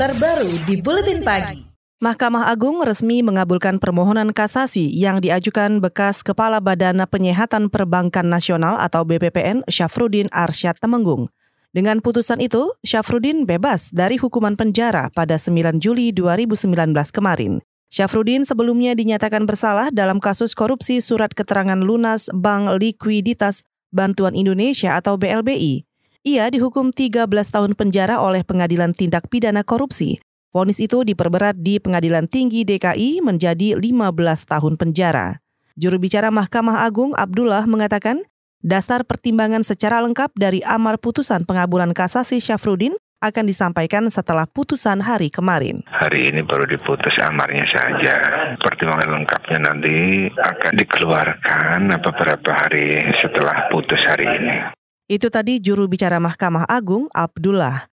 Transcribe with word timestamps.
terbaru 0.00 0.48
di 0.64 0.80
Buletin 0.80 1.20
Pagi. 1.20 1.60
Mahkamah 2.00 2.48
Agung 2.48 2.80
resmi 2.80 3.20
mengabulkan 3.20 3.76
permohonan 3.76 4.32
kasasi 4.32 4.88
yang 4.88 5.20
diajukan 5.20 5.76
bekas 5.84 6.24
Kepala 6.24 6.56
Badan 6.56 7.04
Penyehatan 7.04 7.68
Perbankan 7.68 8.32
Nasional 8.32 8.80
atau 8.80 9.04
BPPN 9.04 9.60
Syafrudin 9.68 10.32
Arsyad 10.32 10.80
Temenggung. 10.80 11.28
Dengan 11.76 12.00
putusan 12.00 12.40
itu, 12.40 12.72
Syafrudin 12.80 13.44
bebas 13.44 13.92
dari 13.92 14.16
hukuman 14.16 14.56
penjara 14.56 15.12
pada 15.12 15.36
9 15.36 15.76
Juli 15.76 16.16
2019 16.16 16.64
kemarin. 17.12 17.60
Syafrudin 17.92 18.48
sebelumnya 18.48 18.96
dinyatakan 18.96 19.44
bersalah 19.44 19.92
dalam 19.92 20.16
kasus 20.16 20.56
korupsi 20.56 21.04
surat 21.04 21.36
keterangan 21.36 21.76
lunas 21.76 22.32
Bank 22.32 22.72
Likuiditas 22.80 23.68
Bantuan 23.92 24.32
Indonesia 24.32 24.96
atau 24.96 25.20
BLBI. 25.20 25.89
Ia 26.20 26.52
dihukum 26.52 26.92
13 26.92 27.24
tahun 27.32 27.72
penjara 27.72 28.20
oleh 28.20 28.44
Pengadilan 28.44 28.92
Tindak 28.92 29.32
Pidana 29.32 29.64
Korupsi 29.64 30.20
Vonis 30.52 30.76
itu 30.76 31.00
diperberat 31.00 31.56
di 31.56 31.80
Pengadilan 31.80 32.28
Tinggi 32.28 32.66
DKI 32.66 33.24
menjadi 33.24 33.78
15 33.78 34.12
tahun 34.44 34.76
penjara. 34.76 35.40
Juru 35.80 35.96
bicara 35.96 36.28
Mahkamah 36.28 36.84
Agung 36.84 37.16
Abdullah 37.16 37.64
mengatakan, 37.64 38.20
dasar 38.60 39.06
pertimbangan 39.06 39.64
secara 39.64 40.02
lengkap 40.04 40.34
dari 40.36 40.60
amar 40.66 41.00
putusan 41.00 41.48
pengabulan 41.48 41.94
kasasi 41.96 42.42
Syafrudin 42.42 42.98
akan 43.22 43.44
disampaikan 43.48 44.10
setelah 44.12 44.44
putusan 44.44 45.00
hari 45.00 45.30
kemarin. 45.30 45.80
Hari 45.86 46.34
ini 46.34 46.44
baru 46.44 46.66
diputus 46.66 47.16
amarnya 47.24 47.64
saja. 47.70 48.16
Pertimbangan 48.58 49.22
lengkapnya 49.22 49.58
nanti 49.72 50.28
akan 50.34 50.72
dikeluarkan 50.76 51.78
beberapa 51.96 52.50
hari 52.58 52.98
setelah 53.22 53.70
putus 53.72 54.02
hari 54.02 54.26
ini. 54.26 54.79
Itu 55.10 55.26
tadi 55.26 55.58
juru 55.58 55.90
bicara 55.90 56.22
Mahkamah 56.22 56.70
Agung 56.70 57.10
Abdullah. 57.10 57.90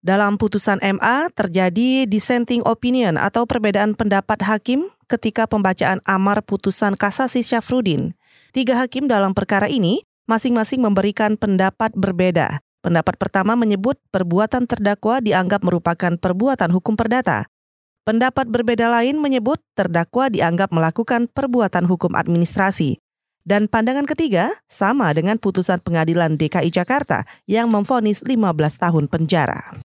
Dalam 0.00 0.40
putusan 0.40 0.80
MA 0.80 1.28
terjadi 1.36 2.08
dissenting 2.08 2.64
opinion 2.64 3.20
atau 3.20 3.44
perbedaan 3.44 3.92
pendapat 3.92 4.40
hakim 4.40 4.88
ketika 5.04 5.44
pembacaan 5.44 6.00
amar 6.08 6.40
putusan 6.40 6.96
kasasi 6.96 7.44
Syafrudin. 7.44 8.16
Tiga 8.56 8.80
hakim 8.80 9.04
dalam 9.04 9.36
perkara 9.36 9.68
ini 9.68 10.00
masing-masing 10.24 10.80
memberikan 10.80 11.36
pendapat 11.36 11.92
berbeda. 11.92 12.64
Pendapat 12.80 13.20
pertama 13.20 13.52
menyebut 13.52 14.00
perbuatan 14.08 14.64
terdakwa 14.64 15.20
dianggap 15.20 15.60
merupakan 15.60 16.16
perbuatan 16.16 16.72
hukum 16.72 16.96
perdata. 16.96 17.52
Pendapat 18.08 18.48
berbeda 18.48 18.88
lain 18.88 19.20
menyebut 19.20 19.60
terdakwa 19.76 20.32
dianggap 20.32 20.72
melakukan 20.72 21.28
perbuatan 21.28 21.84
hukum 21.84 22.16
administrasi. 22.16 22.96
Dan 23.46 23.70
pandangan 23.70 24.10
ketiga 24.10 24.50
sama 24.66 25.14
dengan 25.14 25.38
putusan 25.38 25.78
pengadilan 25.78 26.34
DKI 26.34 26.66
Jakarta 26.74 27.22
yang 27.46 27.70
memvonis 27.70 28.26
15 28.26 28.42
tahun 28.82 29.06
penjara. 29.06 29.78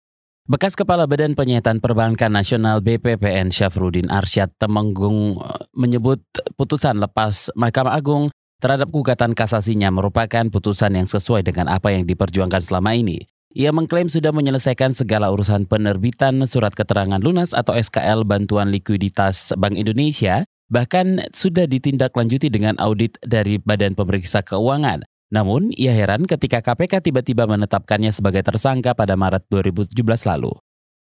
Bekas 0.49 0.73
Kepala 0.73 1.05
Badan 1.05 1.37
Penyihatan 1.37 1.85
Perbankan 1.85 2.33
Nasional 2.33 2.81
BPPN 2.81 3.53
Syafrudin 3.53 4.09
Arsyad 4.09 4.49
Temenggung 4.57 5.45
eh, 5.45 5.69
menyebut 5.77 6.25
putusan 6.57 7.05
lepas 7.05 7.53
Mahkamah 7.53 8.01
Agung 8.01 8.33
terhadap 8.65 8.89
gugatan 8.89 9.37
kasasinya 9.37 9.93
merupakan 9.93 10.49
putusan 10.49 10.97
yang 10.97 11.05
sesuai 11.05 11.45
dengan 11.45 11.69
apa 11.69 11.93
yang 11.93 12.09
diperjuangkan 12.09 12.65
selama 12.65 12.97
ini. 12.97 13.29
Ia 13.53 13.77
mengklaim 13.77 14.09
sudah 14.09 14.33
menyelesaikan 14.33 14.97
segala 14.97 15.29
urusan 15.29 15.69
penerbitan 15.69 16.41
surat 16.49 16.73
keterangan 16.73 17.21
lunas 17.21 17.53
atau 17.53 17.77
SKL 17.77 18.25
bantuan 18.25 18.73
likuiditas 18.73 19.53
Bank 19.61 19.77
Indonesia, 19.77 20.49
bahkan 20.71 21.21
sudah 21.35 21.67
ditindaklanjuti 21.67 22.49
dengan 22.49 22.79
audit 22.79 23.19
dari 23.21 23.59
Badan 23.59 23.99
Pemeriksa 23.99 24.41
Keuangan. 24.41 25.05
Namun, 25.31 25.71
ia 25.75 25.95
heran 25.95 26.27
ketika 26.27 26.63
KPK 26.63 27.07
tiba-tiba 27.11 27.47
menetapkannya 27.47 28.11
sebagai 28.11 28.43
tersangka 28.43 28.95
pada 28.95 29.15
Maret 29.15 29.47
2017 29.51 29.95
lalu. 30.27 30.55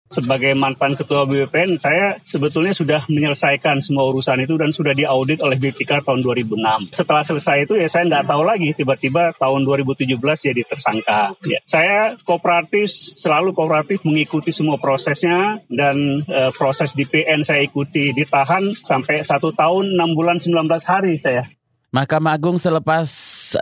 Sebagai 0.09 0.57
mantan 0.57 0.97
ketua 0.97 1.29
BPN, 1.29 1.77
saya 1.77 2.17
sebetulnya 2.25 2.73
sudah 2.73 3.05
menyelesaikan 3.13 3.85
semua 3.85 4.09
urusan 4.09 4.41
itu 4.41 4.57
dan 4.57 4.73
sudah 4.73 4.97
diaudit 4.97 5.45
oleh 5.45 5.61
BPK 5.61 6.01
tahun 6.01 6.25
2006. 6.25 6.97
Setelah 6.97 7.23
selesai 7.25 7.69
itu 7.69 7.77
ya 7.77 7.93
saya 7.93 8.09
nggak 8.09 8.25
tahu 8.25 8.43
lagi, 8.45 8.73
tiba-tiba 8.73 9.37
tahun 9.37 9.69
2017 9.69 10.17
jadi 10.19 10.63
tersangka. 10.65 11.37
Ya, 11.45 11.61
saya 11.69 12.17
kooperatif, 12.25 12.89
selalu 12.93 13.53
kooperatif 13.53 14.01
mengikuti 14.09 14.49
semua 14.49 14.81
prosesnya 14.81 15.61
dan 15.69 16.25
e, 16.25 16.41
proses 16.57 16.97
di 16.97 17.05
PN 17.05 17.45
saya 17.45 17.61
ikuti 17.61 18.17
ditahan 18.17 18.73
sampai 18.73 19.21
satu 19.21 19.53
tahun, 19.53 19.93
enam 19.93 20.17
bulan, 20.17 20.41
19 20.41 20.57
hari 20.89 21.21
saya. 21.21 21.45
Mahkamah 21.89 22.37
Agung 22.37 22.61
selepas 22.61 23.09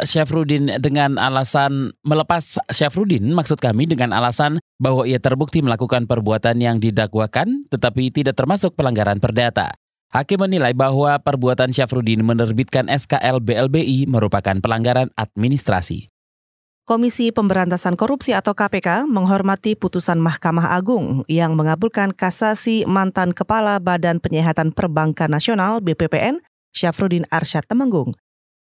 Syafrudin 0.02 0.82
dengan 0.82 1.14
alasan 1.14 1.94
melepas 2.02 2.58
Syafrudin 2.74 3.22
maksud 3.30 3.62
kami 3.62 3.86
dengan 3.86 4.10
alasan 4.10 4.58
bahwa 4.82 5.06
ia 5.06 5.22
terbukti 5.22 5.62
melakukan 5.62 6.10
perbuatan 6.10 6.58
yang 6.58 6.82
didakwakan 6.82 7.70
tetapi 7.70 8.10
tidak 8.10 8.34
termasuk 8.34 8.74
pelanggaran 8.74 9.22
perdata. 9.22 9.78
Hakim 10.10 10.42
menilai 10.42 10.74
bahwa 10.74 11.22
perbuatan 11.22 11.70
Syafrudin 11.70 12.26
menerbitkan 12.26 12.90
SKL 12.90 13.38
BLBI 13.38 14.10
merupakan 14.10 14.58
pelanggaran 14.58 15.14
administrasi. 15.14 16.10
Komisi 16.82 17.30
Pemberantasan 17.30 17.94
Korupsi 17.94 18.34
atau 18.34 18.58
KPK 18.58 19.06
menghormati 19.06 19.78
putusan 19.78 20.18
Mahkamah 20.18 20.74
Agung 20.74 21.22
yang 21.30 21.54
mengabulkan 21.54 22.10
kasasi 22.10 22.86
mantan 22.90 23.30
Kepala 23.30 23.78
Badan 23.78 24.18
Penyihatan 24.18 24.74
Perbankan 24.74 25.30
Nasional 25.30 25.78
BPPN 25.78 26.42
Syafruddin 26.76 27.24
Arsyad 27.32 27.64
Temenggung. 27.64 28.12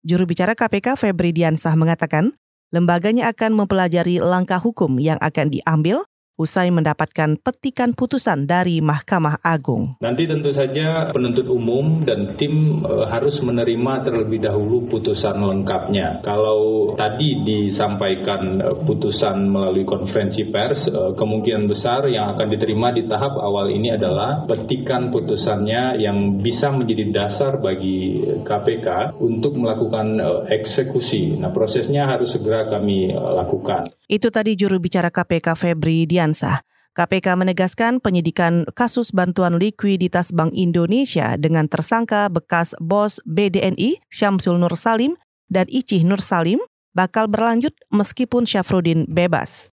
Juru 0.07 0.31
bicara 0.31 0.55
KPK 0.55 0.95
Febri 0.95 1.35
Diansah 1.35 1.75
mengatakan, 1.75 2.31
lembaganya 2.71 3.27
akan 3.35 3.59
mempelajari 3.59 4.23
langkah 4.23 4.63
hukum 4.63 5.03
yang 5.03 5.19
akan 5.19 5.51
diambil 5.51 6.07
usai 6.35 6.71
mendapatkan 6.75 7.39
petikan 7.39 7.95
putusan 7.95 8.51
dari 8.51 8.83
Mahkamah 8.83 9.39
Agung. 9.43 9.95
Nanti 10.03 10.27
tentu 10.27 10.51
saja 10.51 11.15
penuntut 11.15 11.47
umum 11.47 12.03
dan 12.03 12.35
tim 12.35 12.83
e, 12.83 12.95
harus 13.07 13.39
menerima 13.39 14.03
terlebih 14.03 14.43
dahulu 14.43 14.91
putusan 14.91 15.39
lengkapnya. 15.39 16.27
Kalau 16.27 16.95
tadi 16.99 17.47
disampaikan 17.47 18.59
e, 18.59 18.69
putusan 18.83 19.47
melalui 19.47 19.87
konferensi 19.87 20.43
pers, 20.51 20.91
e, 20.91 21.15
kemungkinan 21.15 21.71
besar 21.71 22.11
yang 22.11 22.35
akan 22.35 22.51
diterima 22.51 22.91
di 22.91 23.07
tahap 23.07 23.39
awal 23.39 23.71
ini 23.71 23.95
adalah 23.95 24.43
petikan 24.51 25.15
putusannya 25.15 26.03
yang 26.03 26.43
bisa 26.43 26.75
menjadi 26.75 27.15
dasar 27.15 27.63
bagi 27.63 28.27
KPK 28.43 29.23
untuk 29.23 29.55
melakukan 29.55 30.19
eksekusi. 30.51 31.39
Nah, 31.39 31.55
prosesnya 31.55 32.11
harus 32.11 32.33
segera 32.35 32.67
kami 32.67 33.13
lakukan. 33.15 33.87
Itu 34.05 34.29
tadi 34.29 34.53
juru 34.53 34.77
bicara 34.81 35.09
KPK 35.09 35.57
Febri 35.57 36.05
Dian 36.05 36.24
Diansah. 36.25 36.65
KPK 36.97 37.37
menegaskan 37.37 38.01
penyidikan 38.01 38.65
kasus 38.73 39.13
bantuan 39.13 39.61
likuiditas 39.61 40.33
Bank 40.33 40.57
Indonesia 40.57 41.37
dengan 41.37 41.69
tersangka 41.69 42.33
bekas 42.33 42.73
bos 42.81 43.21
BDNI 43.29 44.01
Syamsul 44.09 44.57
Nur 44.57 44.73
Salim 44.81 45.21
dan 45.53 45.69
Icih 45.69 46.01
Nur 46.09 46.25
Salim 46.25 46.65
bakal 46.97 47.29
berlanjut 47.29 47.77
meskipun 47.93 48.49
Syafruddin 48.49 49.05
bebas. 49.05 49.69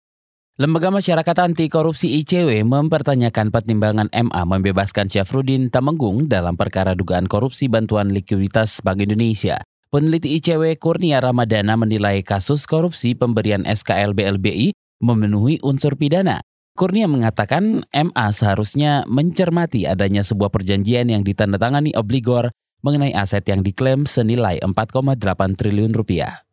Lembaga 0.55 0.95
Masyarakat 0.95 1.37
Anti 1.43 1.67
Korupsi 1.67 2.15
ICW 2.23 2.63
mempertanyakan 2.63 3.51
pertimbangan 3.51 4.07
MA 4.15 4.43
membebaskan 4.47 5.11
Syafruddin 5.11 5.67
Tamenggung 5.75 6.31
dalam 6.31 6.55
perkara 6.55 6.95
dugaan 6.95 7.27
korupsi 7.27 7.67
bantuan 7.67 8.15
likuiditas 8.15 8.87
Bank 8.87 9.03
Indonesia. 9.03 9.67
Peneliti 9.91 10.39
ICW 10.39 10.79
Kurnia 10.79 11.19
Ramadana 11.19 11.75
menilai 11.75 12.23
kasus 12.23 12.69
korupsi 12.71 13.19
pemberian 13.19 13.67
SKL 13.67 14.15
BLBI 14.15 14.86
memenuhi 15.01 15.61
unsur 15.65 15.95
pidana. 15.99 16.41
Kurnia 16.77 17.09
mengatakan 17.09 17.89
MA 17.89 18.27
seharusnya 18.37 19.09
mencermati 19.09 19.89
adanya 19.89 20.21
sebuah 20.21 20.53
perjanjian 20.53 21.09
yang 21.09 21.25
ditandatangani 21.25 21.97
obligor 21.97 22.53
mengenai 22.85 23.17
aset 23.17 23.49
yang 23.49 23.65
diklaim 23.65 24.05
senilai 24.05 24.61
4,8 24.61 25.17
triliun 25.57 25.97
rupiah 25.97 26.47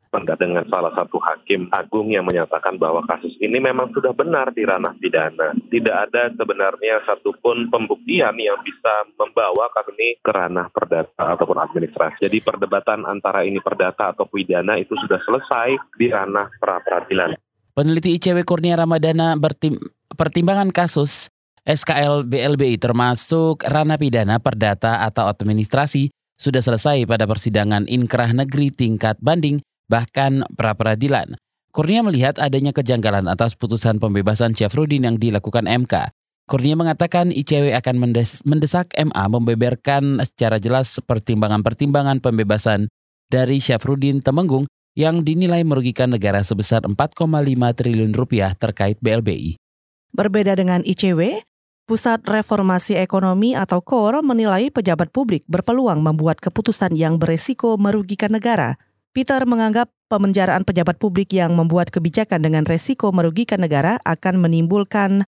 dengan 0.44 0.70
salah 0.70 0.94
satu 0.94 1.18
hakim 1.18 1.72
agung 1.74 2.14
yang 2.14 2.28
menyatakan 2.28 2.78
bahwa 2.78 3.02
kasus 3.10 3.34
ini 3.42 3.58
memang 3.58 3.90
sudah 3.96 4.14
benar 4.14 4.54
di 4.54 4.62
ranah 4.68 4.94
pidana. 5.02 5.56
Tidak 5.72 5.96
ada 5.96 6.30
sebenarnya 6.36 7.02
satupun 7.10 7.74
pembuktian 7.74 8.38
yang 8.38 8.62
bisa 8.62 9.10
membawa 9.18 9.72
kasus 9.74 9.96
ini 9.98 10.20
ke 10.22 10.30
ranah 10.30 10.70
perdata 10.70 11.34
ataupun 11.34 11.58
administrasi. 11.58 12.30
Jadi 12.30 12.38
perdebatan 12.46 13.08
antara 13.10 13.42
ini 13.42 13.58
perdata 13.64 14.14
atau 14.14 14.30
pidana 14.30 14.78
itu 14.78 14.94
sudah 15.00 15.18
selesai 15.26 15.80
di 15.98 16.12
ranah 16.12 16.52
pra 16.62 16.84
peradilan. 16.84 17.34
Peneliti 17.74 18.14
ICW 18.22 18.46
Kurnia 18.46 18.78
Ramadana 18.78 19.34
bertim 19.34 19.82
pertimbangan 20.14 20.70
kasus 20.70 21.34
SKL 21.66 22.22
BLBI 22.22 22.78
termasuk 22.78 23.66
ranah 23.66 23.98
pidana 23.98 24.38
perdata 24.38 25.02
atau 25.02 25.26
administrasi 25.26 26.14
sudah 26.38 26.62
selesai 26.62 27.10
pada 27.10 27.26
persidangan 27.26 27.90
inkrah 27.90 28.30
negeri 28.30 28.70
tingkat 28.70 29.18
banding 29.26 29.58
bahkan 29.90 30.46
pra 30.54 30.78
peradilan. 30.78 31.34
Kurnia 31.74 32.06
melihat 32.06 32.38
adanya 32.38 32.78
kejanggalan 32.78 33.26
atas 33.26 33.58
putusan 33.58 33.98
pembebasan 33.98 34.54
Syafruddin 34.54 35.10
yang 35.10 35.18
dilakukan 35.18 35.66
MK. 35.66 36.14
Kurnia 36.46 36.78
mengatakan 36.78 37.34
ICW 37.34 37.74
akan 37.74 38.14
mendesak 38.46 38.94
MA 38.94 39.26
membeberkan 39.34 40.22
secara 40.22 40.62
jelas 40.62 41.02
pertimbangan-pertimbangan 41.02 42.22
pembebasan 42.22 42.86
dari 43.34 43.58
Syafruddin 43.58 44.22
Temenggung 44.22 44.70
yang 44.94 45.26
dinilai 45.26 45.66
merugikan 45.66 46.14
negara 46.14 46.42
sebesar 46.46 46.86
4,5 46.86 47.18
triliun 47.74 48.14
rupiah 48.14 48.54
terkait 48.54 48.98
BLBI. 49.02 49.58
Berbeda 50.14 50.54
dengan 50.54 50.86
ICW, 50.86 51.42
Pusat 51.84 52.24
Reformasi 52.24 52.96
Ekonomi 52.96 53.60
atau 53.60 53.84
KOR 53.84 54.24
menilai 54.24 54.72
pejabat 54.72 55.12
publik 55.12 55.44
berpeluang 55.52 56.00
membuat 56.00 56.40
keputusan 56.40 56.96
yang 56.96 57.20
beresiko 57.20 57.76
merugikan 57.76 58.32
negara. 58.32 58.80
Peter 59.12 59.44
menganggap 59.44 59.92
pemenjaraan 60.08 60.64
pejabat 60.64 60.96
publik 60.96 61.36
yang 61.36 61.52
membuat 61.54 61.92
kebijakan 61.92 62.40
dengan 62.40 62.64
resiko 62.64 63.12
merugikan 63.12 63.60
negara 63.60 64.00
akan 64.08 64.40
menimbulkan 64.40 65.28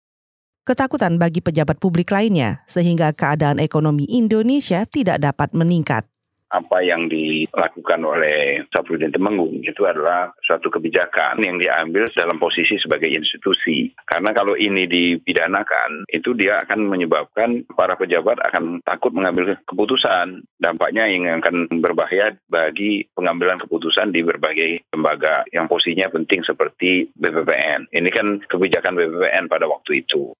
ketakutan 0.61 1.17
bagi 1.17 1.41
pejabat 1.41 1.81
publik 1.81 2.13
lainnya, 2.13 2.61
sehingga 2.69 3.11
keadaan 3.17 3.57
ekonomi 3.57 4.05
Indonesia 4.05 4.85
tidak 4.85 5.25
dapat 5.25 5.57
meningkat 5.57 6.05
apa 6.53 6.85
yang 6.85 7.09
dilakukan 7.09 8.01
oleh 8.05 8.61
Sapruddin 8.69 9.09
Temenggung 9.09 9.65
itu 9.65 9.83
adalah 9.89 10.29
suatu 10.45 10.69
kebijakan 10.69 11.41
yang 11.41 11.57
diambil 11.57 12.05
dalam 12.13 12.37
posisi 12.37 12.77
sebagai 12.77 13.09
institusi. 13.09 13.89
Karena 14.05 14.31
kalau 14.31 14.53
ini 14.53 14.85
dipidanakan, 14.85 16.05
itu 16.13 16.37
dia 16.37 16.61
akan 16.63 16.85
menyebabkan 16.85 17.65
para 17.73 17.97
pejabat 17.97 18.37
akan 18.45 18.85
takut 18.85 19.11
mengambil 19.11 19.57
keputusan. 19.65 20.45
Dampaknya 20.61 21.09
yang 21.09 21.41
akan 21.41 21.67
berbahaya 21.81 22.37
bagi 22.47 23.09
pengambilan 23.17 23.59
keputusan 23.59 24.13
di 24.13 24.21
berbagai 24.23 24.85
lembaga 24.93 25.43
yang 25.51 25.65
posisinya 25.67 26.07
penting 26.13 26.45
seperti 26.45 27.11
BPPN. 27.17 27.91
Ini 27.91 28.09
kan 28.13 28.39
kebijakan 28.47 28.95
BPPN 28.95 29.49
pada 29.51 29.65
waktu 29.67 30.05
itu. 30.05 30.31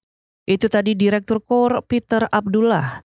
Itu 0.44 0.68
tadi 0.68 0.92
Direktur 0.92 1.40
KOR 1.40 1.84
Peter 1.88 2.28
Abdullah. 2.28 3.03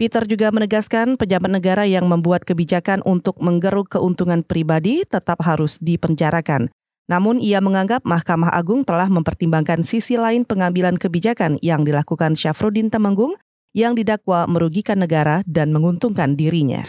Peter 0.00 0.24
juga 0.24 0.48
menegaskan 0.48 1.20
pejabat 1.20 1.52
negara 1.52 1.84
yang 1.84 2.08
membuat 2.08 2.48
kebijakan 2.48 3.04
untuk 3.04 3.36
menggeruk 3.36 3.92
keuntungan 3.92 4.40
pribadi 4.40 5.04
tetap 5.04 5.44
harus 5.44 5.76
dipenjarakan. 5.76 6.72
Namun 7.04 7.36
ia 7.36 7.60
menganggap 7.60 8.00
Mahkamah 8.08 8.48
Agung 8.48 8.88
telah 8.88 9.12
mempertimbangkan 9.12 9.84
sisi 9.84 10.16
lain 10.16 10.48
pengambilan 10.48 10.96
kebijakan 10.96 11.60
yang 11.60 11.84
dilakukan 11.84 12.32
Syafruddin 12.32 12.88
Temenggung 12.88 13.36
yang 13.76 13.92
didakwa 13.92 14.48
merugikan 14.48 15.04
negara 15.04 15.44
dan 15.44 15.68
menguntungkan 15.68 16.32
dirinya. 16.32 16.80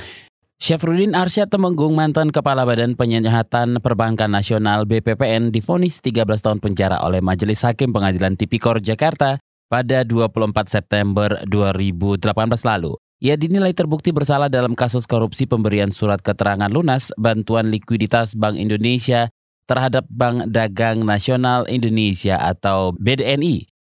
Syafruddin 0.64 1.12
Arsyad 1.12 1.52
Temenggung, 1.52 2.00
mantan 2.00 2.32
Kepala 2.32 2.64
Badan 2.64 2.96
Penyihatan 2.96 3.84
Perbankan 3.84 4.32
Nasional 4.32 4.88
BPPN, 4.88 5.52
difonis 5.52 6.00
13 6.00 6.24
tahun 6.40 6.64
penjara 6.64 7.04
oleh 7.04 7.20
Majelis 7.20 7.60
Hakim 7.68 7.92
Pengadilan 7.92 8.40
Tipikor 8.40 8.80
Jakarta 8.80 9.44
pada 9.72 10.04
24 10.04 10.52
September 10.68 11.40
2018 11.48 12.28
lalu. 12.68 13.00
Ia 13.24 13.40
dinilai 13.40 13.72
terbukti 13.72 14.12
bersalah 14.12 14.52
dalam 14.52 14.76
kasus 14.76 15.08
korupsi 15.08 15.48
pemberian 15.48 15.96
surat 15.96 16.20
keterangan 16.20 16.68
lunas 16.68 17.16
bantuan 17.16 17.72
likuiditas 17.72 18.36
Bank 18.36 18.60
Indonesia 18.60 19.32
terhadap 19.70 20.04
Bank 20.12 20.52
Dagang 20.52 21.08
Nasional 21.08 21.64
Indonesia 21.72 22.36
atau 22.36 22.92
BDNI. 23.00 23.72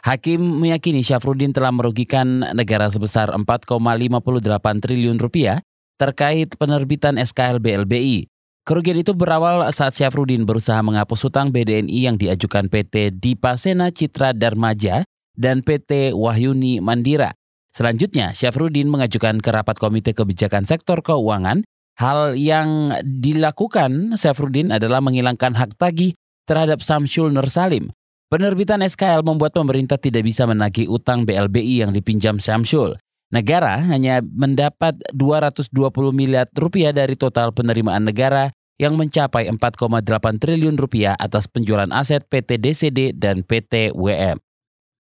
Hakim 0.00 0.40
meyakini 0.40 1.02
Syafruddin 1.02 1.50
telah 1.50 1.74
merugikan 1.74 2.44
negara 2.54 2.86
sebesar 2.88 3.34
4,58 3.34 4.84
triliun 4.84 5.18
rupiah 5.18 5.64
terkait 6.00 6.56
penerbitan 6.56 7.20
SKL 7.20 7.60
BLBI. 7.60 8.28
Kerugian 8.64 9.00
itu 9.00 9.16
berawal 9.16 9.64
saat 9.72 9.96
Syafruddin 9.96 10.44
berusaha 10.44 10.80
menghapus 10.84 11.24
hutang 11.24 11.48
BDNI 11.52 12.00
yang 12.04 12.16
diajukan 12.20 12.68
PT 12.68 13.16
Dipasena 13.16 13.88
Citra 13.92 14.36
Darmaja 14.36 15.08
dan 15.36 15.62
PT 15.62 16.14
Wahyuni 16.16 16.78
Mandira. 16.78 17.34
Selanjutnya, 17.70 18.34
Syafruddin 18.34 18.90
mengajukan 18.90 19.38
ke 19.38 19.50
rapat 19.54 19.78
Komite 19.78 20.10
Kebijakan 20.10 20.66
Sektor 20.66 21.00
Keuangan. 21.06 21.62
Hal 22.00 22.34
yang 22.34 22.96
dilakukan 23.04 24.16
Syafruddin 24.16 24.72
adalah 24.72 25.04
menghilangkan 25.04 25.52
hak 25.54 25.76
tagih 25.76 26.16
terhadap 26.48 26.80
Samsul 26.80 27.30
Nur 27.30 27.46
Salim. 27.46 27.92
Penerbitan 28.30 28.80
SKL 28.80 29.26
membuat 29.26 29.52
pemerintah 29.52 29.98
tidak 29.98 30.22
bisa 30.22 30.46
menagih 30.46 30.86
utang 30.86 31.26
BLBI 31.26 31.82
yang 31.86 31.92
dipinjam 31.92 32.38
Samsul. 32.38 32.96
Negara 33.30 33.78
hanya 33.86 34.22
mendapat 34.22 34.98
220 35.14 35.70
miliar 36.10 36.50
rupiah 36.50 36.90
dari 36.90 37.14
total 37.14 37.54
penerimaan 37.54 38.02
negara 38.02 38.50
yang 38.80 38.98
mencapai 38.98 39.46
4,8 39.46 40.40
triliun 40.40 40.74
rupiah 40.80 41.14
atas 41.14 41.46
penjualan 41.46 41.90
aset 41.94 42.26
PT 42.26 42.58
DCD 42.58 43.14
dan 43.14 43.44
PT 43.46 43.94
WM. 43.94 44.40